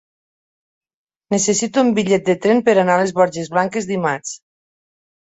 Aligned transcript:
Necessito 1.33 1.83
un 1.87 1.91
bitllet 1.99 2.25
de 2.29 2.35
tren 2.45 2.63
per 2.69 2.75
anar 2.83 2.95
a 2.95 3.01
les 3.01 3.13
Borges 3.19 3.51
Blanques 3.57 3.87
dimarts. 3.91 4.33